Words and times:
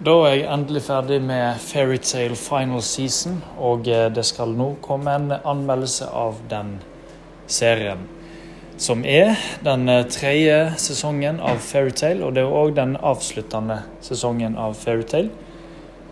Da 0.00 0.14
er 0.24 0.30
jeg 0.32 0.46
endelig 0.48 0.80
ferdig 0.86 1.18
med 1.20 1.58
Fairytale 1.60 2.36
Final 2.36 2.80
Season, 2.80 3.34
og 3.60 3.84
eh, 3.84 4.06
det 4.08 4.22
skal 4.24 4.54
nå 4.56 4.70
komme 4.80 5.12
en 5.12 5.34
anmeldelse 5.36 6.06
av 6.16 6.38
den 6.48 6.70
serien. 7.44 8.06
Som 8.80 9.02
er 9.04 9.34
den 9.60 9.84
eh, 9.92 10.06
tredje 10.08 10.56
sesongen 10.80 11.42
av 11.44 11.60
Fairytale, 11.60 12.24
og 12.24 12.32
det 12.32 12.46
er 12.46 12.56
òg 12.62 12.72
den 12.78 12.96
avsluttende 12.96 13.82
sesongen 14.00 14.56
av 14.56 14.78
Fairytale. 14.80 15.28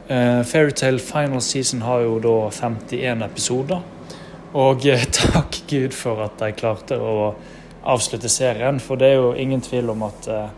Uh, 0.09 0.45
Fairytale 0.45 1.01
Final 1.01 1.41
Season 1.41 1.81
har 1.85 2.05
jo 2.05 2.19
da 2.21 2.37
51 2.53 3.25
episoder. 3.25 3.81
Og 4.53 4.85
takk 5.23 5.63
Gud 5.69 5.97
for 5.97 6.27
at 6.27 6.37
de 6.41 6.53
klarte 6.57 7.01
å 7.01 7.31
avslutte 7.89 8.29
serien, 8.29 8.85
for 8.85 9.01
det 9.01 9.15
er 9.15 9.23
jo 9.23 9.33
ingen 9.33 9.65
tvil 9.65 9.95
om 9.97 10.05
at 10.11 10.29
uh, 10.29 10.53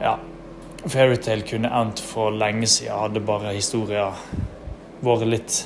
ja, 0.00 0.18
Fairytale 0.86 1.44
kunne 1.44 1.68
endt 1.80 2.00
for 2.00 2.32
lenge 2.32 2.68
siden, 2.70 2.96
hadde 2.96 3.20
bare 3.20 3.52
historien 3.52 4.16
vært 5.04 5.26
litt 5.28 5.58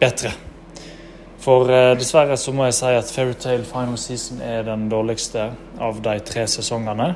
bedre. 0.00 0.32
For 1.44 1.68
eh, 1.70 1.92
dessverre 1.98 2.38
så 2.40 2.54
må 2.56 2.66
jeg 2.66 2.78
si 2.78 2.90
at 2.96 3.12
Fairytale 3.12 3.68
Final 3.68 4.00
Season 4.00 4.40
er 4.42 4.64
den 4.66 4.88
dårligste 4.90 5.50
av 5.78 6.00
de 6.02 6.16
tre 6.24 6.46
sesongene. 6.50 7.12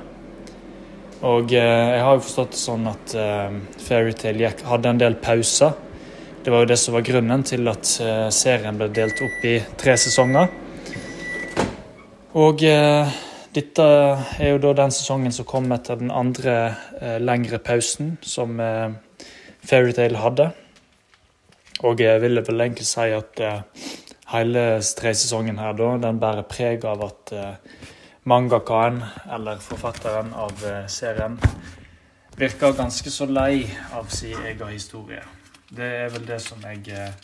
Og 1.27 1.51
eh, 1.51 1.97
jeg 1.97 2.03
har 2.05 2.15
jo 2.15 2.23
forstått 2.23 2.55
det 2.55 2.61
sånn 2.61 2.87
at 2.87 3.15
eh, 3.19 3.55
Fairytale 3.83 4.53
hadde 4.69 4.93
en 4.93 5.01
del 5.01 5.19
pauser. 5.19 5.75
Det 6.45 6.53
var 6.55 6.63
jo 6.63 6.71
det 6.71 6.79
som 6.79 6.95
var 6.95 7.07
grunnen 7.09 7.43
til 7.43 7.67
at 7.73 7.95
eh, 8.05 8.29
serien 8.35 8.79
ble 8.79 8.87
delt 8.95 9.19
opp 9.27 9.47
i 9.49 9.57
tre 9.81 9.97
sesonger. 9.99 10.53
Og 12.39 12.63
dette 13.55 13.85
er 14.39 14.51
jo 14.53 14.59
da 14.63 14.75
den 14.77 14.93
sesongen 14.93 15.33
som 15.33 15.47
kom 15.49 15.71
etter 15.73 15.97
den 16.01 16.11
andre 16.13 16.57
eh, 17.01 17.17
lengre 17.23 17.59
pausen 17.59 18.17
som 18.21 18.59
eh, 18.61 18.91
Fairytale 19.65 20.21
hadde. 20.21 20.51
Og 21.89 22.01
jeg 22.03 22.21
ville 22.21 22.43
vel 22.45 22.65
egentlig 22.65 22.87
si 22.89 23.07
at 23.15 23.41
eh, 23.41 23.87
hele 24.35 24.65
tresesongen 24.99 25.61
her 25.63 25.77
da, 25.79 25.95
den 26.03 26.21
bærer 26.21 26.45
preg 26.51 26.85
av 26.89 27.07
at 27.07 27.33
eh, 27.33 27.87
mangakaen, 28.29 29.01
eller 29.33 29.63
forfatteren 29.65 30.35
av 30.37 30.65
eh, 30.69 30.85
serien, 30.93 31.39
virker 32.39 32.77
ganske 32.77 33.11
så 33.11 33.27
lei 33.27 33.65
av 33.97 34.13
sin 34.13 34.37
egen 34.45 34.75
historie. 34.75 35.25
Det 35.71 35.89
er 36.05 36.13
vel 36.13 36.29
det 36.29 36.43
som 36.45 36.61
jeg 36.69 36.85
eh, 36.93 37.17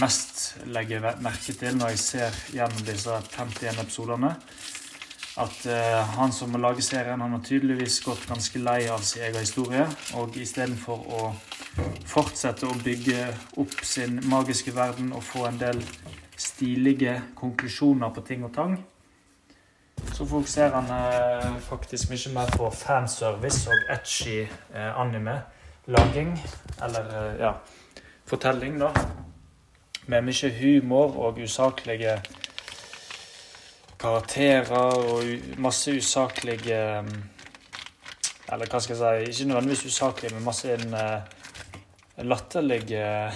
mest 0.00 0.64
legger 0.72 1.04
merke 1.24 1.52
til 1.56 1.76
når 1.76 1.94
jeg 1.94 2.04
ser 2.06 2.42
gjennom 2.56 2.82
disse 2.88 3.20
51 3.36 3.84
episodene 3.84 4.34
at 5.38 5.66
uh, 5.70 6.18
han 6.18 6.32
som 6.32 6.50
må 6.50 6.58
lage 6.58 6.82
serien, 6.82 7.20
han 7.20 7.34
har 7.36 7.42
tydeligvis 7.46 8.00
gått 8.02 8.26
ganske 8.26 8.58
lei 8.58 8.80
av 8.90 9.02
sin 9.06 9.22
egen 9.22 9.44
historie. 9.44 9.84
Og 10.18 10.36
istedenfor 10.40 11.04
å 11.14 11.28
fortsette 12.08 12.66
å 12.66 12.78
bygge 12.82 13.28
opp 13.62 13.76
sin 13.86 14.18
magiske 14.26 14.74
verden 14.74 15.12
og 15.14 15.22
få 15.22 15.46
en 15.46 15.60
del 15.60 15.82
stilige 16.38 17.14
konklusjoner 17.38 18.10
på 18.14 18.24
ting 18.26 18.46
og 18.46 18.54
tang, 18.54 18.74
så 20.14 20.26
fokuserer 20.26 20.74
han 20.74 20.90
uh, 20.90 21.60
faktisk 21.62 22.10
mye 22.10 22.34
mer 22.34 22.50
på 22.54 22.70
fanservice 22.74 23.70
og 23.70 23.94
etchy 23.94 24.40
uh, 24.74 24.98
anime-laging. 25.04 26.34
Eller 26.82 27.14
ja, 27.38 27.54
fortelling, 28.26 28.78
da. 28.82 28.90
Med 30.08 30.24
mye 30.24 30.50
humor 30.58 31.18
og 31.20 31.38
usaklige 31.42 32.18
karakterer 33.98 34.78
og 34.78 35.24
masse 35.58 35.96
usaklige 35.96 37.00
um, 37.00 37.08
Eller 38.52 38.66
hva 38.70 38.80
skal 38.80 38.96
jeg 38.96 39.26
si 39.26 39.30
Ikke 39.30 39.48
nødvendigvis 39.48 39.84
usaklige, 39.90 40.34
men 40.34 40.44
masse 40.44 40.72
en, 40.72 40.94
uh, 40.94 41.20
latterlige 42.24 43.32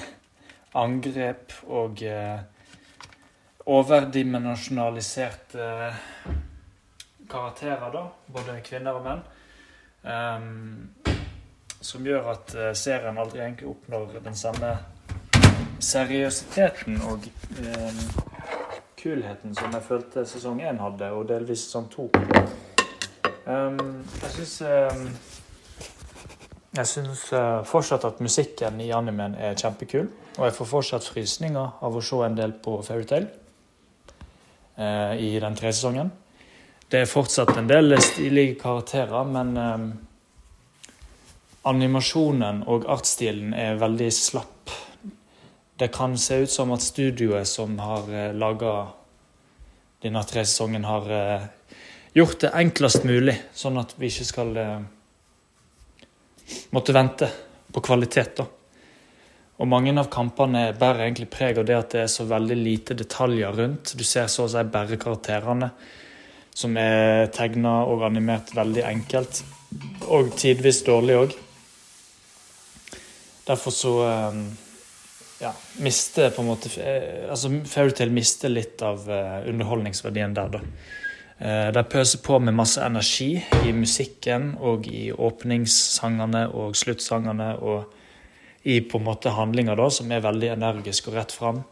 angrep 0.75 1.53
og 1.69 1.99
uh, 2.03 2.39
overdimensjonaliserte 3.67 5.93
karakterer, 7.31 7.93
da. 7.93 8.03
Både 8.33 8.61
kvinner 8.65 8.93
og 8.99 9.05
menn. 9.07 9.23
Um, 10.03 10.91
som 11.83 12.07
gjør 12.07 12.33
at 12.33 12.55
uh, 12.57 12.75
serien 12.75 13.19
aldri 13.19 13.41
egentlig 13.43 13.69
oppnår 13.71 14.19
den 14.25 14.37
samme 14.39 14.79
seriøsiteten 15.83 17.03
og 17.07 17.19
um, 17.59 17.99
kulheten 19.03 19.55
som 19.59 19.73
jeg 19.75 19.83
følte 19.87 20.25
sesong 20.29 20.63
én 20.63 20.79
hadde, 20.81 21.11
og 21.11 21.27
delvis 21.29 21.67
sesong 21.67 21.89
to. 21.91 22.09
Um, 23.43 24.05
jeg 24.23 24.31
syns 24.37 24.61
um, 24.63 25.07
Jeg 26.73 26.89
syns 26.89 27.25
uh, 27.35 27.65
fortsatt 27.69 28.05
at 28.09 28.21
musikken 28.23 28.79
i 28.81 28.93
animen 28.95 29.35
er 29.35 29.59
kjempekul. 29.59 30.07
Og 30.39 30.47
jeg 30.47 30.55
får 30.57 30.69
fortsatt 30.71 31.05
frysninger 31.05 31.83
av 31.85 31.97
å 31.99 32.01
se 32.01 32.21
en 32.25 32.39
del 32.39 32.55
på 32.65 32.79
Fairytale 32.87 33.29
uh, 34.79 35.13
i 35.19 35.35
den 35.43 35.59
tredje 35.59 35.81
sesongen. 35.81 36.13
Det 36.89 37.03
er 37.03 37.11
fortsatt 37.11 37.53
en 37.59 37.69
del 37.69 37.99
stilige 38.01 38.57
karakterer, 38.61 39.29
men 39.29 39.53
um, 39.59 39.91
animasjonen 41.69 42.65
og 42.71 42.89
artsstilen 42.91 43.53
er 43.57 43.79
veldig 43.81 44.09
slapp 44.15 44.73
det 45.83 45.89
kan 45.89 46.19
se 46.19 46.37
ut 46.45 46.51
som 46.51 46.71
at 46.71 46.83
studioet 46.83 47.49
som 47.49 47.75
har 47.83 48.07
eh, 48.15 48.35
laga 48.39 48.73
denne 50.03 50.23
tre 50.27 50.45
sesongen, 50.47 50.85
har 50.87 51.11
uh, 51.11 51.45
gjort 52.15 52.41
det 52.43 52.51
enklest 52.59 53.05
mulig, 53.07 53.35
sånn 53.55 53.79
at 53.83 53.95
vi 53.99 54.11
ikke 54.11 54.27
skal 54.27 54.57
uh, 54.59 54.81
måtte 56.75 56.95
vente 56.95 57.29
på 57.75 57.83
kvalitet. 57.83 58.33
da. 58.39 58.47
Og 59.63 59.71
mange 59.71 59.95
av 59.99 60.11
kampene 60.11 60.65
bærer 60.79 61.09
egentlig 61.09 61.31
preg 61.35 61.59
av 61.59 61.67
det 61.67 61.79
at 61.79 61.95
det 61.95 62.05
er 62.05 62.11
så 62.15 62.27
veldig 62.31 62.59
lite 62.63 62.99
detaljer 62.99 63.55
rundt. 63.59 63.95
Du 63.99 64.03
ser 64.07 64.31
så 64.31 64.47
å 64.47 64.51
si 64.51 64.67
bare 64.75 64.99
karakterene, 64.99 65.71
som 66.51 66.75
er 66.79 67.31
tegna 67.35 67.81
og 67.91 68.03
animert 68.07 68.55
veldig 68.59 68.87
enkelt. 68.87 69.45
Og 70.11 70.35
tidvis 70.39 70.83
dårlig 70.87 71.23
òg. 71.25 71.39
Derfor 73.47 73.75
så 73.75 73.97
um, 74.31 74.45
ja, 75.43 75.53
mister 75.83 76.31
på 76.31 76.43
en 76.43 76.51
måte 76.53 76.71
eh, 76.83 77.31
altså 77.31 77.51
Fairytale 77.69 78.15
mister 78.15 78.53
litt 78.53 78.83
av 78.85 79.09
uh, 79.11 79.43
underholdningsverdien 79.51 80.37
der, 80.37 80.53
da. 80.55 80.61
Uh, 81.43 81.69
de 81.75 81.83
pøser 81.91 82.23
på 82.23 82.39
med 82.39 82.55
masse 82.55 82.83
energi 82.83 83.35
i 83.67 83.73
musikken 83.75 84.53
og 84.63 84.87
i 84.87 85.09
åpningssangene 85.13 86.47
og 86.55 86.77
sluttsangene 86.79 87.57
og 87.59 87.99
i 88.63 88.79
på 88.87 89.01
en 89.01 89.09
måte 89.09 89.33
handlinga, 89.35 89.75
da, 89.75 89.89
som 89.91 90.13
er 90.15 90.23
veldig 90.23 90.53
energisk 90.55 91.11
og 91.11 91.19
rett 91.19 91.35
fram. 91.35 91.65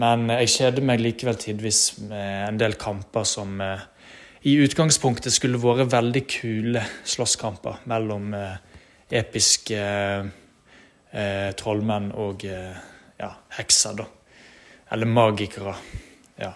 Men 0.00 0.26
jeg 0.40 0.50
kjeder 0.56 0.86
meg 0.86 1.02
likevel 1.02 1.38
tidvis 1.38 2.00
med 2.02 2.48
en 2.48 2.58
del 2.58 2.74
kamper 2.80 3.26
som 3.28 3.60
i 3.60 4.56
utgangspunktet 4.64 5.34
skulle 5.34 5.60
vært 5.62 5.92
veldig 5.92 6.22
kule 6.30 6.82
slåsskamper 7.06 7.84
mellom 7.90 8.34
episke 9.20 9.78
eh, 11.12 11.50
trollmenn 11.58 12.10
og 12.12 12.44
eh, 12.48 12.76
ja, 13.20 13.34
hekser, 13.58 14.00
da. 14.00 14.06
Eller 14.90 15.06
magikere, 15.06 15.74
ja, 16.40 16.54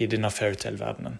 i 0.00 0.08
denne 0.10 0.30
fairytale-verdenen. 0.32 1.18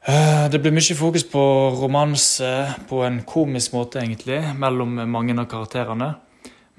Eh, 0.00 0.50
det 0.50 0.58
blir 0.62 0.72
mye 0.72 0.94
fokus 0.96 1.24
på 1.28 1.40
romanse 1.76 2.72
på 2.88 3.02
en 3.04 3.20
komisk 3.28 3.72
måte, 3.76 4.00
egentlig, 4.00 4.40
mellom 4.56 4.96
mange 5.10 5.36
av 5.36 5.44
karakterene. 5.50 6.14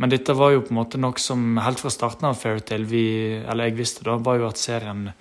Men 0.02 0.10
dette 0.10 0.34
var 0.34 0.52
jo 0.56 0.64
på 0.66 0.74
en 0.74 0.80
måte 0.80 0.98
noe 0.98 1.14
som 1.22 1.60
helt 1.62 1.80
fra 1.84 1.92
starten 1.94 2.26
av 2.32 2.40
Fairytale 2.40 2.90
vi, 2.90 3.04
eller 3.46 3.70
jeg 3.70 3.78
visste 3.78 4.02
da, 4.08 4.16
var 4.18 4.40
jo 4.40 4.48
at 4.48 4.58
serien 4.58 5.12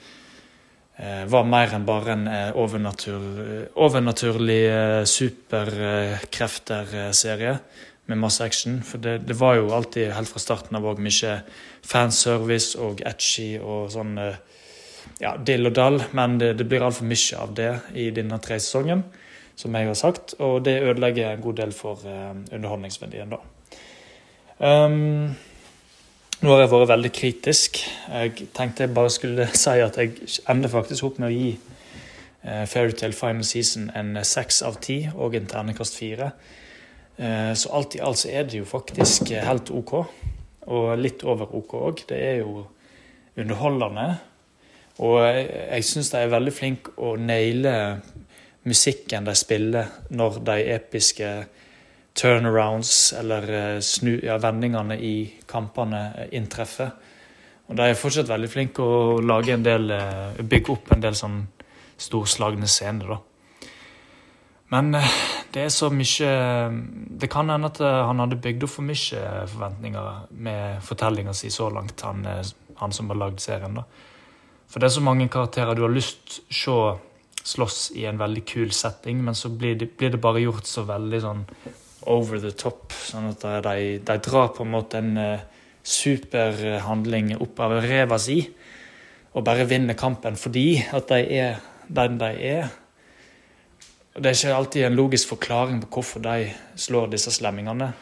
eh, 0.96 1.24
var 1.28 1.44
mer 1.44 1.68
enn 1.76 1.84
bare 1.84 2.12
en 2.14 2.24
eh, 2.32 2.56
overnatur, 2.56 3.68
overnaturlig 3.76 4.64
eh, 4.70 5.04
superkrefter-serie 5.04 7.60
med 8.10 8.20
masse 8.20 8.44
action. 8.44 8.80
For 8.86 9.02
det, 9.02 9.20
det, 9.28 9.36
var 9.38 9.56
jo 9.58 9.70
alltid 9.74 10.12
helt 10.16 10.30
fra 10.30 10.42
starten 10.42 10.78
av 10.78 10.86
òg 10.90 11.00
mye 11.02 11.40
fanservice 11.86 12.78
og 12.78 13.02
etchy 13.06 13.52
og 13.58 13.90
sånn 13.94 14.18
eh, 14.20 14.40
ja, 15.22 15.36
dill 15.36 15.70
og 15.70 15.76
dall. 15.78 16.00
Men 16.16 16.38
det, 16.42 16.54
det 16.58 16.66
blir 16.68 16.84
altfor 16.84 17.08
mye 17.08 17.40
av 17.40 17.54
det 17.56 17.72
i 17.98 18.10
denne 18.14 18.40
tre 18.42 18.58
sesongen, 18.60 19.04
som 19.58 19.76
jeg 19.76 19.90
har 19.90 19.98
sagt. 19.98 20.34
Og 20.42 20.60
det 20.66 20.80
ødelegger 20.82 21.32
en 21.32 21.44
god 21.44 21.62
del 21.62 21.74
for 21.76 22.02
uh, 22.06 22.34
underholdningsverdien, 22.50 23.32
da. 23.32 23.40
Um, 24.60 25.32
nå 26.40 26.52
har 26.52 26.62
jeg 26.62 26.72
vært 26.72 26.90
veldig 26.90 27.10
kritisk. 27.16 27.82
Jeg 28.08 28.48
tenkte 28.56 28.86
jeg 28.86 28.96
bare 28.96 29.12
skulle 29.12 29.48
si 29.62 29.76
at 29.80 29.98
jeg 30.00 30.16
ender 30.48 30.72
faktisk 30.72 31.08
opp 31.08 31.20
med 31.20 31.30
å 31.30 31.34
gi 31.34 31.50
uh, 31.54 32.64
Fairytale 32.68 33.16
Final 33.16 33.46
Season 33.46 33.90
en 33.96 34.16
seks 34.24 34.62
av 34.66 34.80
ti 34.84 35.02
og 35.14 35.36
en 35.36 35.48
ternekast 35.48 36.00
fire. 36.00 36.32
Eh, 37.18 37.52
så 37.54 37.72
alt 37.76 37.96
i 37.96 38.02
alt 38.04 38.20
så 38.22 38.30
er 38.30 38.46
det 38.48 38.60
jo 38.60 38.68
faktisk 38.68 39.32
helt 39.34 39.72
OK. 39.74 39.94
Og 40.70 40.90
litt 41.00 41.24
over 41.24 41.54
OK 41.56 41.74
òg. 41.80 42.04
Det 42.08 42.18
er 42.18 42.42
jo 42.42 42.66
underholdende. 43.40 44.08
Og 45.00 45.22
jeg, 45.24 45.84
syns 45.86 46.10
de 46.12 46.20
er 46.20 46.32
veldig 46.32 46.52
flinke 46.52 46.92
å 47.00 47.14
naile 47.16 47.72
musikken 48.68 49.24
de 49.24 49.34
spiller 49.38 49.88
når 50.12 50.42
de 50.44 50.56
episke 50.74 51.30
turnarounds 52.20 53.12
eller 53.16 53.46
eh, 53.54 53.78
snu, 53.80 54.18
ja, 54.24 54.36
vendingene 54.42 54.98
i 55.00 55.14
kampene 55.48 56.02
eh, 56.18 56.34
inntreffer. 56.36 56.90
Og 57.70 57.78
de 57.78 57.86
er 57.86 57.96
fortsatt 57.96 58.28
veldig 58.28 58.50
flinke 58.50 58.84
å 58.84 59.20
lage 59.24 59.54
en 59.54 59.64
del, 59.64 59.88
eh, 59.94 60.42
bygge 60.42 60.74
opp 60.74 60.92
en 60.92 61.04
del 61.04 61.16
sånn 61.16 61.40
storslagne 62.00 62.68
scener, 62.68 63.14
da. 63.14 63.20
Men 64.74 64.94
det 65.54 65.64
er 65.66 65.72
så 65.74 65.88
mye 65.90 66.30
Det 67.20 67.28
kan 67.30 67.50
hende 67.50 67.70
at 67.72 67.80
han 67.82 68.22
hadde 68.22 68.38
bygd 68.42 68.64
opp 68.66 68.72
for 68.76 68.86
mye 68.86 69.22
forventninger 69.50 70.24
med 70.46 70.82
fortellinga 70.86 71.34
si 71.34 71.50
så 71.50 71.68
langt, 71.74 72.00
han, 72.06 72.24
han 72.78 72.92
som 72.94 73.10
har 73.10 73.18
lagd 73.18 73.42
serien. 73.42 73.74
da. 73.80 73.84
For 74.70 74.78
det 74.78 74.90
er 74.90 74.96
så 74.98 75.04
mange 75.04 75.28
karakterer 75.28 75.74
du 75.74 75.82
har 75.82 75.94
lyst 75.94 76.40
til 76.50 76.74
å 76.74 76.80
se 76.94 77.06
slåss 77.50 77.92
i 77.96 78.04
en 78.04 78.18
veldig 78.20 78.42
kul 78.44 78.72
setting, 78.72 79.22
men 79.24 79.34
så 79.34 79.48
blir 79.48 79.74
det, 79.74 79.94
blir 79.96 80.12
det 80.12 80.20
bare 80.20 80.42
gjort 80.42 80.68
så 80.68 80.84
veldig 80.88 81.20
sånn 81.24 81.44
over 82.12 82.40
the 82.40 82.52
top. 82.52 82.92
Sånn 82.92 83.30
at 83.32 83.44
de, 83.64 83.98
de 84.04 84.16
drar 84.22 84.52
på 84.54 84.66
en 84.66 84.74
måte 84.74 85.00
en 85.00 85.16
superhandling 85.80 87.34
opp 87.40 87.62
av 87.64 87.78
ræva 87.80 88.18
si 88.20 88.42
og 89.30 89.44
bare 89.46 89.64
vinner 89.70 89.96
kampen 89.98 90.36
fordi 90.38 90.82
at 90.92 91.08
de 91.08 91.20
er 91.38 91.60
den 91.88 92.18
de 92.20 92.30
er. 92.50 92.70
Det 94.14 94.26
er 94.26 94.34
ikke 94.34 94.54
alltid 94.54 94.84
en 94.86 94.98
logisk 94.98 95.34
forklaring 95.36 95.80
på 95.84 95.90
hvorfor 95.94 96.22
de 96.24 96.50
slår 96.74 97.12
disse 97.12 97.30
slemmingene. 97.30 97.92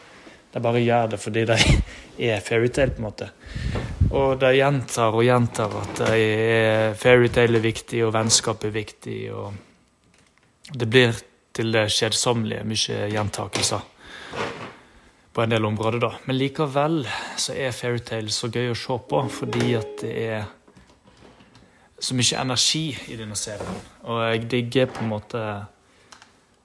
De 0.53 0.63
bare 0.65 0.81
gjør 0.81 1.11
det 1.13 1.21
fordi 1.21 1.45
de 1.51 1.59
er 2.31 2.41
fairytale, 2.41 2.95
på 2.97 3.03
en 3.03 3.09
måte. 3.11 3.31
Og 4.09 4.39
de 4.41 4.55
gjentar 4.57 5.13
og 5.13 5.27
gjentar 5.27 5.75
at 5.83 6.03
fairytale 6.97 7.61
er 7.61 7.67
viktig, 7.67 8.01
og 8.07 8.15
vennskap 8.17 8.65
er 8.65 8.73
viktig. 8.73 9.19
og 9.37 10.73
Det 10.73 10.89
blir 10.89 11.13
til 11.53 11.73
det 11.75 11.89
kjedsommelige 11.93 12.65
mye 12.65 13.09
gjentakelser 13.13 13.85
på 15.39 15.43
en 15.43 15.53
del 15.53 15.65
områder, 15.69 16.01
da. 16.03 16.13
Men 16.25 16.39
likevel 16.39 17.03
så 17.39 17.55
er 17.55 17.75
Fairytale 17.77 18.33
så 18.35 18.49
gøy 18.51 18.73
å 18.73 18.79
se 18.79 18.97
på, 19.11 19.21
fordi 19.31 19.75
at 19.79 20.01
det 20.03 20.15
er 20.25 20.47
så 21.99 22.17
mye 22.19 22.41
energi 22.41 22.87
i 23.13 23.19
denne 23.19 23.37
serien. 23.39 23.77
Og 24.11 24.23
jeg 24.25 24.49
digger 24.51 24.89
på 24.91 25.05
en 25.05 25.13
måte 25.13 25.43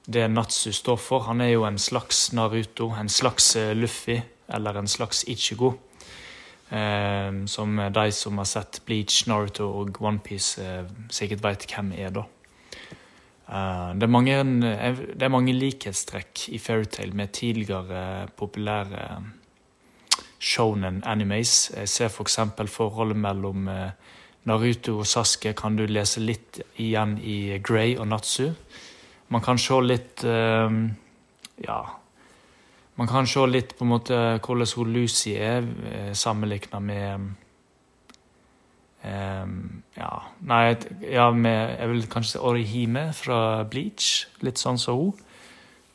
det 0.05 0.27
Natsu 0.27 0.71
står 0.71 0.97
for. 0.99 1.23
Han 1.29 1.41
er 1.41 1.53
jo 1.53 1.65
en 1.67 1.79
slags 1.79 2.31
Naruto, 2.33 2.89
en 2.99 3.09
slags 3.09 3.55
eh, 3.55 3.75
Luffy 3.75 4.19
eller 4.47 4.77
en 4.79 4.87
slags 4.87 5.23
Ichigo. 5.27 5.73
Eh, 6.69 7.45
som 7.45 7.77
de 7.93 8.11
som 8.11 8.37
har 8.37 8.45
sett 8.45 8.81
Bleach, 8.85 9.27
Naruto 9.27 9.69
og 9.69 10.01
OnePiece, 10.01 10.61
eh, 10.61 10.85
sikkert 11.09 11.43
veit 11.43 11.67
hvem 11.69 11.93
er, 11.95 12.11
da. 12.11 12.25
Eh, 13.47 13.93
det, 13.95 14.03
er 14.03 14.11
mange, 14.11 14.39
eh, 14.39 14.97
det, 15.13 15.23
er 15.23 15.31
mange, 15.31 15.53
likhetstrekk 15.53 16.49
i 16.49 16.59
Fairytale 16.59 17.13
med 17.13 17.31
tidligere 17.31 18.27
populære 18.35 19.23
shonen 20.39 21.03
animes. 21.05 21.71
Jeg 21.77 21.89
ser 21.89 22.09
f.eks. 22.11 22.39
For 22.57 22.67
forholdet 22.67 23.17
mellom 23.17 23.69
Naruto 24.43 24.97
og 24.99 25.07
Saske 25.07 25.53
kan 25.55 25.77
du 25.79 25.85
lese 25.87 26.19
litt 26.19 26.59
igjen 26.75 27.15
i 27.23 27.61
Grey 27.63 27.95
og 27.95 28.09
Natsu. 28.11 28.49
Man 29.33 29.43
kan 29.43 29.61
se 29.61 29.81
litt 29.81 30.25
uh, 30.27 30.69
Ja. 31.63 31.81
Man 32.95 33.09
kan 33.09 33.25
se 33.25 33.41
litt 33.49 33.73
på 33.77 33.87
en 33.87 33.89
måte 33.89 34.17
hvordan 34.37 34.69
hun 34.77 34.91
Lucy 34.93 35.33
er 35.33 35.65
sammenligna 36.13 36.79
med 36.79 37.31
Um, 39.03 39.83
ja, 39.97 40.11
nei, 40.47 40.77
ja, 41.11 41.25
med, 41.35 41.73
jeg 41.75 41.89
vil 41.91 42.05
kanskje 42.07 42.37
si 42.37 42.39
Orihime 42.39 43.09
fra 43.11 43.39
Bleach. 43.67 44.29
Litt 44.47 44.61
sånn 44.61 44.79
som 44.79 44.95
hun. 44.95 45.25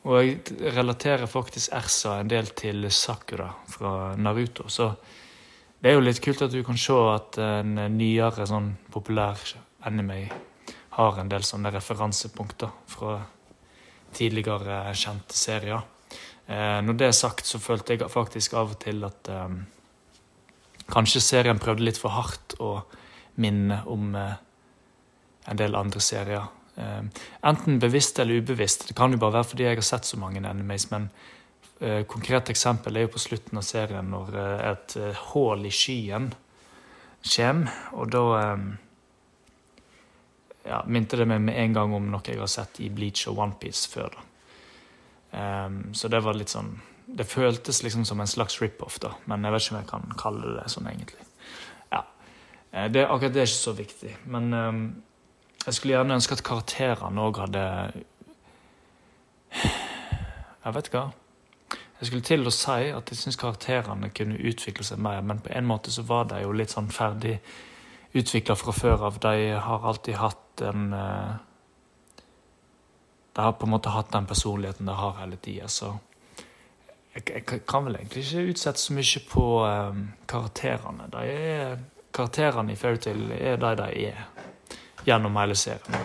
Og 0.05 0.19
jeg 0.21 0.59
relaterer 0.77 1.27
faktisk 1.27 1.73
Ersa 1.75 2.19
en 2.21 2.29
del 2.31 2.51
til 2.55 2.85
Sakura 2.93 3.49
fra 3.67 4.13
Naruto. 4.15 4.69
Så 4.71 4.91
det 5.81 5.91
er 5.91 5.97
jo 5.97 6.05
litt 6.05 6.21
kult 6.23 6.45
at 6.45 6.53
du 6.53 6.61
kan 6.63 6.77
se 6.79 6.95
at 7.11 7.39
en 7.41 7.73
nyere 7.97 8.47
sånn 8.47 8.71
populær 8.93 9.41
anime 9.89 10.21
har 10.99 11.19
en 11.19 11.31
del 11.31 11.45
sånne 11.47 11.71
referansepunkter 11.71 12.71
fra 12.91 13.17
tidligere 14.15 14.81
kjente 14.97 15.37
serier. 15.37 15.83
Eh, 16.49 16.79
når 16.83 16.97
det 16.99 17.09
er 17.09 17.17
sagt, 17.17 17.45
så 17.47 17.61
følte 17.61 17.95
jeg 17.95 18.11
faktisk 18.11 18.55
av 18.59 18.73
og 18.73 18.79
til 18.81 19.05
at 19.07 19.29
um, 19.31 19.61
kanskje 20.89 21.21
serien 21.21 21.61
prøvde 21.61 21.85
litt 21.85 21.99
for 22.01 22.13
hardt 22.15 22.57
å 22.59 22.79
minne 23.39 23.83
om 23.89 24.15
eh, 24.17 24.39
en 25.49 25.59
del 25.59 25.77
andre 25.77 26.01
serier. 26.03 26.49
Eh, 26.75 27.03
enten 27.47 27.79
bevisst 27.81 28.19
eller 28.19 28.41
ubevisst. 28.41 28.87
Det 28.89 28.97
kan 28.97 29.13
jo 29.13 29.21
bare 29.21 29.39
være 29.39 29.51
fordi 29.51 29.67
jeg 29.67 29.79
har 29.79 29.87
sett 29.87 30.09
så 30.09 30.19
mange 30.19 30.43
animes. 30.43 30.89
Men 30.91 31.09
eh, 31.79 32.03
konkret 32.09 32.51
eksempel 32.51 32.97
er 32.97 33.07
jo 33.07 33.13
på 33.15 33.23
slutten 33.27 33.61
av 33.61 33.67
serien 33.67 34.11
når 34.11 34.37
et 34.73 34.99
hull 35.31 35.65
i 35.69 35.73
skyen 35.73 36.31
kommer. 37.23 37.79
Og 37.93 38.13
da 38.15 38.25
ja, 40.69 40.83
minte 40.87 41.17
det 41.17 41.25
meg 41.29 41.41
med 41.41 41.57
en 41.57 41.75
gang 41.75 41.93
om 41.97 42.11
noe 42.11 42.21
jeg 42.25 42.39
har 42.39 42.51
sett 42.51 42.79
i 42.83 42.91
Bleach 42.93 43.25
og 43.31 43.41
Onepiece 43.41 43.89
før. 43.89 44.13
Um, 45.31 45.81
så 45.93 46.09
det 46.09 46.23
var 46.25 46.33
litt 46.33 46.49
sånn 46.49 46.71
Det 47.05 47.27
føltes 47.29 47.83
liksom 47.83 48.01
som 48.05 48.17
en 48.21 48.29
slags 48.29 48.55
rip-off, 48.61 48.97
da, 49.01 49.11
men 49.29 49.45
jeg 49.45 49.53
vet 49.53 49.63
ikke 49.65 49.73
om 49.73 49.79
jeg 49.79 49.89
kan 49.89 50.17
kalle 50.17 50.55
det 50.59 50.65
sånn 50.69 50.89
egentlig. 50.89 51.25
Ja. 51.89 52.03
det, 52.93 53.05
akkurat 53.05 53.33
det 53.33 53.41
er 53.41 53.49
ikke 53.49 53.65
så 53.65 53.73
viktig. 53.77 54.11
Men 54.29 54.53
um, 54.53 54.83
jeg 55.65 55.73
skulle 55.73 55.95
gjerne 55.95 56.19
ønske 56.19 56.37
at 56.37 56.45
karakterene 56.45 57.25
òg 57.25 57.41
hadde 57.41 57.63
Jeg 60.59 60.75
vet 60.75 60.91
hva. 60.93 61.03
Jeg 61.99 62.07
skulle 62.07 62.27
til 62.29 62.47
å 62.47 62.53
si 62.53 62.91
at 62.93 63.09
jeg 63.11 63.19
syns 63.19 63.39
karakterene 63.39 64.11
kunne 64.15 64.37
utvikle 64.37 64.85
seg 64.87 65.01
mer, 65.03 65.23
men 65.25 65.41
på 65.43 65.51
en 65.55 65.67
måte 65.67 65.91
så 65.91 66.05
var 66.07 66.29
de 66.29 66.43
jo 66.45 66.53
litt 66.55 66.71
sånn 66.71 66.87
ferdig 66.93 67.39
utvikla 68.13 68.55
fra 68.55 68.73
før 68.73 69.05
av. 69.09 69.19
De 69.21 69.51
har 69.53 69.87
alltid 69.87 70.15
hatt 70.19 70.61
en 70.65 70.93
uh, 70.93 71.35
De 73.33 73.41
har 73.41 73.55
på 73.55 73.67
en 73.67 73.71
måte 73.71 73.93
hatt 73.93 74.11
den 74.11 74.25
personligheten 74.27 74.85
de 74.89 74.95
har 74.95 75.19
hele 75.21 75.37
tida, 75.37 75.67
så 75.67 75.93
jeg, 77.13 77.23
jeg, 77.29 77.61
kan 77.67 77.85
vel 77.85 77.95
egentlig 77.95 78.25
ikke 78.25 78.51
utsette 78.51 78.81
så 78.81 78.93
mye 78.93 79.21
på 79.29 79.45
um, 79.65 80.01
karakterene. 80.29 81.07
De 81.13 81.23
er 81.25 81.77
karakterene 82.15 82.73
i 82.73 82.79
Fairytale 82.79 83.37
er 83.37 83.57
de 83.61 83.71
de 83.79 83.87
er 84.09 84.25
gjennom 85.07 85.37
hele 85.39 85.55
serien. 85.55 86.03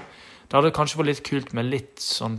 Det 0.49 0.57
hadde 0.57 0.75
kanskje 0.77 1.01
vært 1.01 1.11
litt 1.11 1.25
kult 1.27 1.53
med 1.57 1.71
litt 1.71 2.03
sånn 2.03 2.39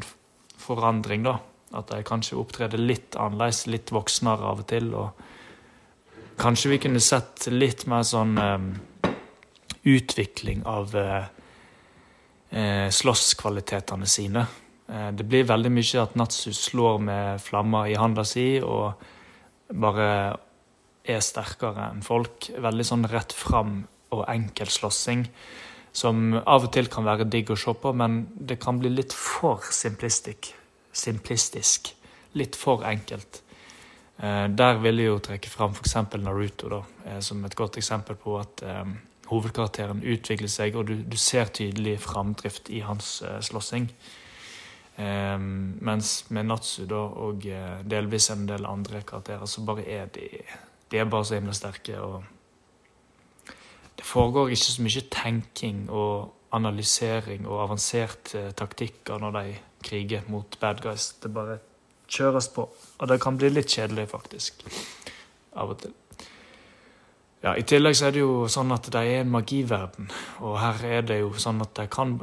forandring, 0.61 1.25
da. 1.25 1.37
At 1.75 1.89
de 1.91 2.01
kanskje 2.07 2.37
opptrer 2.39 2.77
litt 2.79 3.17
annerledes, 3.19 3.65
litt 3.67 3.91
voksnere 3.91 4.45
av 4.47 4.61
og 4.63 4.67
til. 4.69 4.93
Og 4.95 6.37
kanskje 6.39 6.71
vi 6.71 6.81
kunne 6.85 7.03
sett 7.03 7.47
litt 7.51 7.85
mer 7.91 8.05
sånn 8.07 8.37
um, 8.39 8.69
utvikling 9.85 10.63
av 10.65 10.95
uh, 10.97 11.25
uh, 12.51 12.89
slåsskvalitetene 12.89 14.07
sine. 14.09 14.45
Uh, 14.89 15.11
det 15.13 15.27
blir 15.29 15.47
veldig 15.49 15.71
mye 15.73 16.01
at 16.01 16.17
Natsu 16.17 16.53
slår 16.53 16.99
med 17.05 17.43
flammer 17.43 17.91
i 17.91 17.99
handa 17.99 18.25
si 18.27 18.55
og 18.61 19.05
bare 19.73 20.09
er 21.05 21.21
sterkere 21.21 21.91
enn 21.91 22.03
folk. 22.05 22.49
Veldig 22.49 22.87
sånn 22.87 23.07
rett 23.11 23.33
fram 23.35 23.83
og 24.15 24.25
enkel 24.31 24.69
slåssing. 24.71 25.25
Som 25.95 26.33
av 26.41 26.67
og 26.67 26.73
til 26.75 26.89
kan 26.91 27.05
være 27.07 27.27
digg 27.31 27.53
å 27.53 27.59
se 27.59 27.71
på, 27.79 27.93
men 27.95 28.25
det 28.35 28.57
kan 28.63 28.81
bli 28.81 28.91
litt 28.91 29.13
for 29.15 29.63
simplistisk. 29.71 30.51
simplistisk. 30.91 31.93
Litt 32.35 32.55
for 32.55 32.83
enkelt. 32.83 33.41
Eh, 34.17 34.47
der 34.47 34.79
vil 34.79 34.99
jeg 34.99 35.09
jo 35.09 35.19
trekke 35.23 35.51
fram 35.51 35.75
f.eks. 35.75 35.95
Naruto 36.23 36.69
da, 36.71 36.81
eh, 37.05 37.19
som 37.19 37.43
et 37.45 37.55
godt 37.55 37.77
eksempel 37.77 38.15
på 38.19 38.37
at 38.39 38.63
eh, 38.63 38.83
hovedkarakteren 39.29 40.03
utvikler 40.03 40.51
seg, 40.51 40.75
og 40.75 40.87
du, 40.89 40.99
du 41.01 41.17
ser 41.17 41.49
tydelig 41.53 41.97
framdrift 42.03 42.69
i 42.69 42.83
hans 42.85 43.17
uh, 43.25 43.39
slåssing. 43.41 43.89
Um, 44.95 45.75
mens 45.83 46.29
med 46.31 46.47
Natsu 46.47 46.85
da, 46.87 47.01
og 47.25 47.43
uh, 47.49 47.81
delvis 47.83 48.29
en 48.31 48.45
del 48.47 48.67
andre 48.69 49.01
karakterer, 49.03 49.45
så 49.49 49.65
bare 49.67 49.83
er 49.91 50.07
de 50.15 50.29
de 50.91 51.01
er 51.01 51.09
bare 51.09 51.25
så 51.25 51.35
himla 51.35 51.53
sterke. 51.53 51.99
og 51.99 52.23
Det 53.97 54.05
foregår 54.05 54.49
ikke 54.49 54.71
så 54.71 54.81
mye 54.81 55.05
tenking 55.11 55.89
og 55.89 56.33
analysering 56.55 57.47
og 57.47 57.63
avanserte 57.63 58.51
taktikker 58.55 59.19
når 59.19 59.31
de 59.39 59.55
kriger 59.83 60.21
mot 60.27 60.57
bad 60.59 60.81
guys. 60.81 61.13
Det 61.23 61.33
bare 61.33 61.59
kjøres 62.07 62.47
på. 62.47 62.69
Og 62.99 63.07
det 63.07 63.21
kan 63.21 63.37
bli 63.37 63.49
litt 63.49 63.71
kjedelig, 63.71 64.09
faktisk. 64.09 64.65
Av 65.55 65.69
og 65.69 65.79
til. 65.81 66.04
Ja, 67.45 67.51
I 67.53 67.61
tillegg 67.67 67.93
så 67.93 68.07
er 68.07 68.15
det 68.15 68.23
jo 68.23 68.47
sånn 68.49 68.73
at 68.73 68.87
det 68.89 69.03
er 69.05 69.19
en 69.21 69.29
magiverden, 69.29 70.07
og 70.41 70.55
her 70.57 70.79
er 70.97 71.03
det 71.05 71.19
jo 71.19 71.29
sånn 71.37 71.61
at 71.61 71.77
jeg 71.77 71.91
kan 71.93 72.15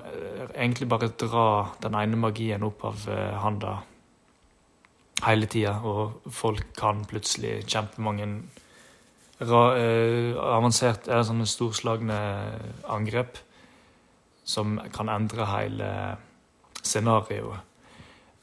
egentlig 0.50 0.88
bare 0.91 1.12
dra 1.14 1.45
den 1.85 1.95
ene 1.95 2.19
magien 2.19 2.67
opp 2.67 2.83
av 2.88 3.05
eh, 3.07 3.37
handa 3.38 3.76
hele 5.23 5.47
tida, 5.47 5.76
og 5.87 6.26
folk 6.35 6.73
kan 6.75 7.05
plutselig 7.07 7.61
kjempemange 7.71 8.26
uh, 9.47 10.35
avansert, 10.57 11.07
eller 11.07 11.23
sånne 11.29 11.47
storslagne 11.47 12.19
angrep 12.91 13.38
som 14.43 14.81
kan 14.91 15.12
endre 15.12 15.47
hele 15.47 15.93
scenarioet. 16.83 17.62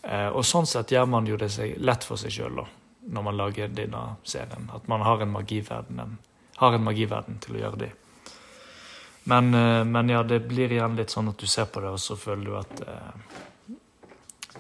Eh, 0.07 0.29
og 0.31 0.45
sånn 0.47 0.67
sett 0.69 0.93
gjør 0.95 1.09
man 1.11 1.27
jo 1.27 1.35
det 1.35 1.49
seg 1.51 1.75
lett 1.83 2.05
for 2.07 2.15
seg 2.19 2.31
sjøl 2.31 2.61
når 3.09 3.25
man 3.25 3.35
lager 3.35 3.67
denne 3.67 4.13
serien. 4.23 4.69
At 4.71 4.87
man 4.87 5.03
har 5.03 5.19
en 5.19 5.33
magiverden, 5.33 6.15
har 6.59 6.75
en 6.75 6.85
magiverden 6.85 7.39
til 7.43 7.57
å 7.57 7.63
gjøre 7.63 7.81
det. 7.85 7.91
Men, 9.29 9.53
eh, 9.53 9.83
men, 9.85 10.09
ja, 10.09 10.23
det 10.23 10.41
blir 10.47 10.71
igjen 10.71 10.97
litt 10.97 11.13
sånn 11.13 11.29
at 11.31 11.37
du 11.37 11.47
ser 11.47 11.69
på 11.71 11.83
det, 11.83 11.93
og 11.93 12.01
så 12.01 12.17
føler 12.19 12.45
du 12.45 12.57
at 12.59 12.83
eh, 12.87 13.37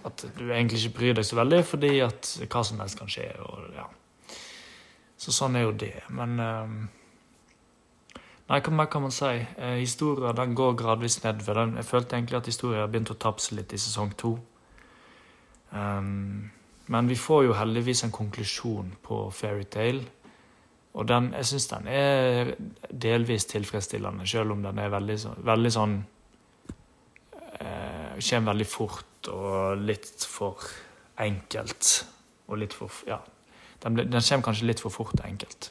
at 0.05 0.25
du 0.37 0.45
egentlig 0.47 0.79
ikke 0.79 0.97
bryr 0.99 1.17
deg 1.17 1.25
så 1.27 1.39
veldig, 1.39 1.63
fordi 1.67 1.89
at 2.03 2.29
hva 2.45 2.63
som 2.63 2.79
helst 2.79 2.99
kan 2.99 3.09
skje. 3.11 3.27
Og, 3.43 3.65
ja. 3.75 3.87
Så 5.19 5.33
sånn 5.35 5.57
er 5.59 5.65
jo 5.65 5.75
det. 5.75 5.97
Men 6.15 6.39
um, 6.39 6.77
Nei, 8.49 8.57
hva 8.65 8.71
mer 8.73 8.87
kan 8.89 9.03
man 9.03 9.13
si? 9.13 9.29
Eh, 9.61 9.75
historia 9.77 10.31
den 10.33 10.55
går 10.57 10.71
gradvis 10.79 11.19
nedover. 11.21 11.67
jeg 11.75 11.85
følte 11.85 12.15
egentlig 12.15 12.37
at 12.39 12.47
historia 12.49 12.79
har 12.81 12.87
begynt 12.89 13.11
å 13.13 13.19
tapse 13.21 13.53
litt 13.53 13.73
i 13.73 13.77
sesong 13.77 14.15
to. 14.17 14.39
Um, 15.69 16.49
men 16.89 17.11
vi 17.11 17.15
får 17.15 17.43
jo 17.45 17.53
heldigvis 17.53 18.03
en 18.03 18.11
konklusjon 18.15 18.95
på 19.05 19.19
Fairytale. 19.29 20.01
Og 20.97 21.05
den, 21.07 21.31
jeg 21.37 21.45
syns 21.45 21.67
den 21.69 21.89
er 21.93 22.53
delvis 22.89 23.45
tilfredsstillende, 23.51 24.25
selv 24.27 24.55
om 24.55 24.63
den 24.63 24.79
er 24.81 24.89
veldig, 24.89 25.17
veldig 25.45 25.71
sånn 25.75 25.97
eh, 27.59 28.15
Kommer 28.19 28.51
veldig 28.51 28.67
fort 28.67 29.29
og 29.31 29.83
litt 29.85 30.25
for 30.27 30.65
enkelt. 31.21 31.91
Og 32.49 32.57
litt 32.59 32.73
for 32.75 32.91
Ja. 33.07 33.21
Den, 33.79 33.95
den 33.95 34.19
kommer 34.19 34.43
kanskje 34.49 34.67
litt 34.67 34.81
for 34.83 34.91
fort 34.91 35.15
og 35.21 35.23
enkelt. 35.23 35.69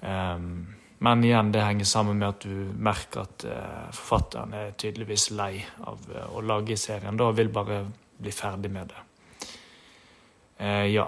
Um, 0.00 0.74
men 0.98 1.22
igjen, 1.24 1.52
det 1.52 1.62
henger 1.62 1.86
sammen 1.86 2.18
med 2.18 2.28
at 2.28 2.46
du 2.48 2.72
merker 2.82 3.26
at 3.26 3.44
uh, 3.46 3.86
forfatteren 3.94 4.54
er 4.56 4.74
tydeligvis 4.80 5.28
lei 5.36 5.60
av 5.86 6.02
uh, 6.10 6.24
å 6.34 6.42
lage 6.42 6.76
serien 6.80 7.18
da, 7.18 7.28
vil 7.36 7.52
bare 7.52 7.84
bli 8.18 8.32
ferdig 8.34 8.72
med 8.74 8.90
det. 8.90 9.04
Uh, 10.58 10.86
ja. 10.88 11.06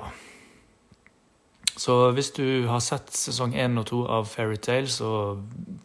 Så 1.79 1.95
hvis 2.17 2.33
du 2.35 2.67
har 2.67 2.83
sett 2.83 3.13
sesong 3.15 3.55
én 3.55 3.79
og 3.79 3.87
to 3.87 4.03
av 4.11 4.27
Fairytale, 4.27 4.91
så 4.91 5.39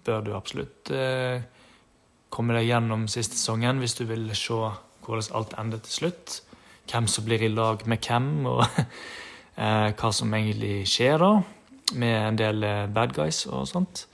bør 0.05 0.23
du 0.25 0.31
absolutt 0.33 0.89
komme 2.33 2.55
deg 2.57 2.65
gjennom 2.65 3.05
siste 3.11 3.37
sesongen 3.37 3.77
hvis 3.77 3.93
du 3.99 4.07
vil 4.09 4.25
se 4.33 4.57
hvordan 5.05 5.35
alt 5.37 5.53
ender 5.61 5.83
til 5.85 5.99
slutt. 5.99 6.39
Hvem 6.89 7.05
som 7.07 7.27
blir 7.27 7.45
i 7.45 7.51
lag 7.53 7.85
med 7.85 8.01
hvem, 8.09 8.31
og 8.49 8.65
hva 9.99 10.11
som 10.17 10.33
egentlig 10.33 10.81
skjer 10.89 11.21
da 11.21 11.35
med 11.93 12.27
en 12.27 12.37
del 12.37 12.63
eh, 12.63 12.87
bad 12.89 13.13
guys 13.13 13.45
og 13.45 13.67
sånt. 13.67 14.07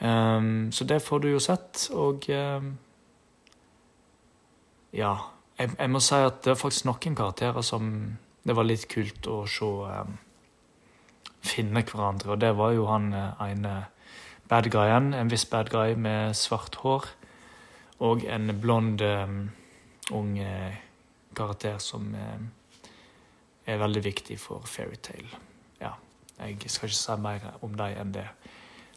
Um, 0.00 0.72
så 0.72 0.84
det 0.84 1.02
får 1.02 1.18
du 1.18 1.28
jo 1.28 1.38
sett, 1.38 1.90
og 1.92 2.24
um, 2.28 2.78
Ja. 4.92 5.14
Jeg, 5.58 5.70
jeg, 5.78 5.90
må 5.90 6.00
si 6.00 6.16
at 6.16 6.38
det 6.44 6.54
er 6.54 6.56
faktisk 6.56 6.86
noen 6.88 7.14
karakterer 7.14 7.60
som 7.60 7.90
det 8.48 8.54
var 8.56 8.64
litt 8.64 8.86
kult 8.88 9.26
å 9.28 9.42
se 9.44 9.66
um, 9.66 10.14
finne 11.44 11.82
hverandre, 11.86 12.34
og 12.34 12.40
det 12.42 12.52
var 12.58 12.74
jo 12.76 12.86
han 12.90 13.12
eh, 13.16 13.42
ene 13.50 13.74
bad 14.50 14.70
guyen, 14.72 15.12
en 15.14 15.30
viss 15.30 15.46
bad 15.50 15.70
guy 15.70 15.94
med 15.94 16.36
svart 16.36 16.80
hår, 16.82 17.06
og 18.00 18.24
en 18.24 18.50
blond 18.60 19.02
ung 20.10 20.30
karakter 21.36 21.76
som 21.78 22.08
er 23.68 23.78
veldig 23.78 24.02
viktig 24.04 24.38
for 24.40 24.64
Fairytale. 24.66 25.28
Ja, 25.80 25.92
Jeg 26.40 26.56
skal 26.66 26.88
ikke 26.88 26.96
si 26.96 27.16
mer 27.20 27.46
om 27.60 27.76
dem 27.76 28.00
enn 28.00 28.14
det. 28.16 28.26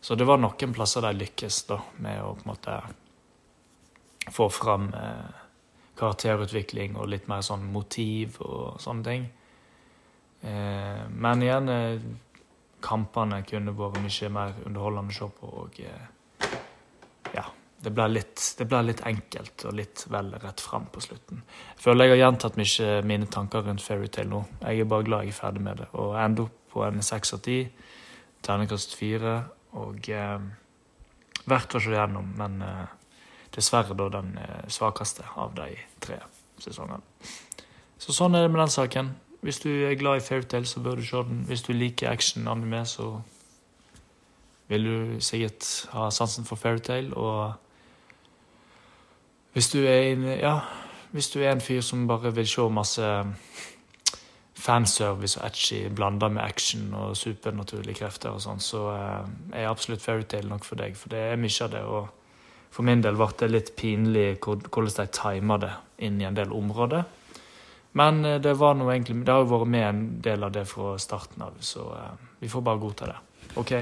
Så 0.02 0.16
det 0.16 0.26
var 0.28 0.40
noen 0.40 0.74
plasser 0.76 1.04
de 1.06 1.14
lykkes 1.16 1.64
da, 1.70 1.78
med 2.04 2.22
å 2.24 2.34
på 2.36 2.44
en 2.44 2.50
måte 2.50 2.80
få 4.32 4.50
fram 4.50 4.90
eh, 4.94 5.32
karakterutvikling 6.00 6.98
og 7.00 7.10
litt 7.12 7.30
mer 7.32 7.44
sånn 7.46 7.66
motiv 7.72 8.40
og 8.44 8.82
sånne 8.84 9.04
ting. 9.08 9.26
Eh, 10.44 11.04
men 11.10 11.44
igjen, 11.44 11.70
eh, 11.70 12.06
kampene 12.84 13.42
kunne 13.48 13.74
vært 13.78 14.02
mye 14.04 14.30
mer 14.34 14.56
underholdende 14.68 15.14
å 15.14 15.18
se 15.18 15.30
på. 15.40 15.52
og 15.64 15.80
eh, 15.84 16.50
ja, 17.34 17.46
det 17.84 17.92
ble, 17.92 18.08
litt, 18.12 18.42
det 18.60 18.68
ble, 18.70 18.82
litt, 18.88 19.04
enkelt 19.08 19.66
og 19.68 19.78
litt 19.80 20.06
vel 20.12 20.34
rett 20.44 20.62
fram 20.64 20.88
på 20.94 21.04
slutten. 21.04 21.44
Jeg 21.76 21.86
føler 21.86 22.08
jeg 22.08 22.16
har 22.16 22.22
gjentatt 22.26 22.60
mye 22.60 22.92
mine 23.10 23.30
tanker 23.32 23.66
rundt 23.66 23.84
Fairytale 23.84 24.30
nå. 24.32 24.44
Jeg 24.62 24.84
er 24.84 24.92
bare 24.92 25.08
glad 25.08 25.26
jeg 25.26 25.34
er 25.34 25.40
ferdig 25.40 25.64
med 25.66 25.82
det. 25.82 25.90
Og 26.00 26.18
ender 26.20 26.48
opp 26.48 26.60
på 26.74 26.84
en 26.86 27.04
seks 27.06 27.36
av 27.36 27.44
ti. 27.46 27.58
Terningkast 28.44 28.96
fire. 29.00 29.38
Og 29.80 30.10
eh, 30.14 30.38
verdt 31.50 31.76
å 31.76 31.82
se 31.82 31.92
gjennom, 31.92 32.30
men 32.40 32.62
eh, 32.64 32.86
dessverre 33.56 33.98
da 33.98 34.10
den 34.14 34.36
eh, 34.40 34.64
svakeste 34.72 35.26
av 35.40 35.56
de 35.58 35.72
tre 36.04 36.20
sesongene. 36.62 37.02
Så 38.00 38.16
sånn 38.16 38.36
er 38.36 38.46
det 38.46 38.52
med 38.54 38.62
den 38.64 38.74
saken. 38.74 39.14
Hvis 39.44 39.60
du 39.60 39.70
er 39.70 39.96
glad 40.00 40.18
i 40.18 40.24
Fairytale, 40.24 40.66
så 40.66 40.80
bør 40.80 40.96
du 40.96 41.06
se 41.06 41.18
den. 41.18 41.44
Hvis 41.48 41.62
du 41.62 41.74
liker 41.74 42.10
action 42.10 42.48
anime, 42.48 42.86
så 42.86 43.22
vil 44.68 44.86
du 44.86 45.20
sikkert 45.20 45.90
ha 45.92 46.10
sansen 46.10 46.46
for 46.46 46.56
Fairytale. 46.56 47.18
Og 47.18 47.54
hvis 49.54 49.70
du 49.70 49.82
er 49.84 50.14
en, 50.14 50.24
ja, 50.24 50.60
hvis 51.12 51.30
du 51.30 51.42
er 51.42 51.52
en 51.52 51.62
fyr 51.62 51.82
som 51.82 52.08
bare 52.08 52.32
vil 52.36 52.48
se 52.48 52.70
masse 52.70 53.10
fanservice 54.56 55.42
og 55.42 55.46
etchy 55.50 55.90
blanda 55.92 56.30
med 56.32 56.42
action 56.42 56.94
og 56.94 57.18
supernaturlige 57.18 58.00
krefter 58.00 58.32
og 58.32 58.42
sånn, 58.42 58.64
så 58.64 58.86
eh, 58.94 59.34
er 59.60 59.68
absolutt 59.68 60.02
Fairytale 60.02 60.48
nok 60.48 60.64
for 60.64 60.80
deg. 60.80 60.96
For 60.96 61.12
det 61.12 61.20
er 61.20 61.42
mye 61.42 61.66
av 61.68 61.74
det. 61.74 61.84
Og 61.84 62.08
for 62.72 62.88
min 62.88 63.04
del 63.04 63.20
ble 63.20 63.28
det 63.44 63.52
litt 63.52 63.74
pinlig 63.76 64.38
hvordan 64.40 64.96
de 65.02 65.08
timer 65.20 65.62
det 65.66 65.74
inn 66.08 66.24
i 66.24 66.30
en 66.32 66.40
del 66.40 66.56
områder. 66.56 67.04
Men 68.00 68.26
eh, 68.26 68.40
det 68.42 68.56
var 68.60 68.78
noe 68.78 68.94
egentlig, 68.94 69.22
det 69.26 69.34
har 69.34 69.44
jo 69.44 69.52
vært 69.54 69.74
med 69.74 69.88
en 69.88 70.06
del 70.26 70.46
av 70.48 70.54
det 70.56 70.66
fra 70.70 70.96
starten 71.02 71.46
av, 71.46 71.60
så 71.64 71.90
eh, 71.98 72.32
vi 72.42 72.52
får 72.52 72.66
bare 72.66 72.82
godta 72.82 73.12
det. 73.12 73.20
OK. 73.62 73.74